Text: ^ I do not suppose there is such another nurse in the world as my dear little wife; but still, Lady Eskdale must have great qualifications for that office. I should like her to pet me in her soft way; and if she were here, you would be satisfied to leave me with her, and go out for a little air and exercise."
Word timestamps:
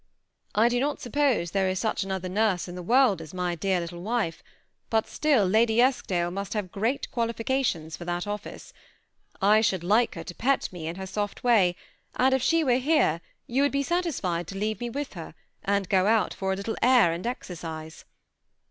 ^ 0.01 0.03
I 0.55 0.67
do 0.67 0.79
not 0.79 0.99
suppose 0.99 1.51
there 1.51 1.69
is 1.69 1.77
such 1.77 2.01
another 2.03 2.27
nurse 2.27 2.67
in 2.67 2.73
the 2.73 2.81
world 2.81 3.21
as 3.21 3.35
my 3.35 3.53
dear 3.53 3.79
little 3.79 4.01
wife; 4.01 4.41
but 4.89 5.05
still, 5.05 5.45
Lady 5.45 5.79
Eskdale 5.79 6.31
must 6.31 6.55
have 6.55 6.71
great 6.71 7.11
qualifications 7.11 7.97
for 7.97 8.05
that 8.05 8.25
office. 8.25 8.73
I 9.43 9.61
should 9.61 9.83
like 9.83 10.15
her 10.15 10.23
to 10.23 10.33
pet 10.33 10.73
me 10.73 10.87
in 10.87 10.95
her 10.95 11.05
soft 11.05 11.43
way; 11.43 11.75
and 12.15 12.33
if 12.33 12.41
she 12.41 12.63
were 12.63 12.77
here, 12.81 13.21
you 13.45 13.61
would 13.61 13.71
be 13.71 13.83
satisfied 13.83 14.47
to 14.47 14.57
leave 14.57 14.79
me 14.79 14.89
with 14.89 15.13
her, 15.13 15.35
and 15.63 15.87
go 15.87 16.07
out 16.07 16.33
for 16.33 16.51
a 16.51 16.55
little 16.55 16.77
air 16.81 17.11
and 17.13 17.27
exercise." 17.27 18.03